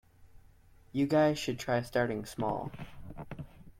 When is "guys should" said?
1.05-1.59